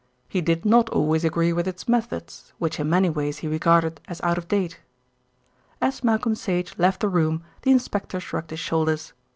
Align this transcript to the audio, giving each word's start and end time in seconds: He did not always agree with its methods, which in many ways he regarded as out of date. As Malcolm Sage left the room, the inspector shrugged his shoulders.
He 0.27 0.41
did 0.41 0.65
not 0.65 0.89
always 0.89 1.23
agree 1.23 1.53
with 1.53 1.67
its 1.67 1.87
methods, 1.87 2.53
which 2.57 2.79
in 2.79 2.89
many 2.89 3.07
ways 3.07 3.37
he 3.45 3.47
regarded 3.47 4.01
as 4.07 4.19
out 4.21 4.35
of 4.39 4.47
date. 4.47 4.79
As 5.79 6.03
Malcolm 6.03 6.33
Sage 6.33 6.73
left 6.79 7.01
the 7.01 7.07
room, 7.07 7.43
the 7.61 7.69
inspector 7.69 8.19
shrugged 8.19 8.49
his 8.49 8.59
shoulders. 8.59 9.13